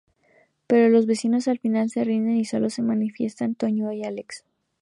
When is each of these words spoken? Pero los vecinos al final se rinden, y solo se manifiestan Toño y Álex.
Pero 0.65 0.89
los 0.89 1.05
vecinos 1.05 1.47
al 1.47 1.59
final 1.59 1.91
se 1.91 2.03
rinden, 2.03 2.35
y 2.37 2.43
solo 2.43 2.71
se 2.71 2.81
manifiestan 2.81 3.53
Toño 3.53 3.91
y 3.91 4.03
Álex. 4.03 4.43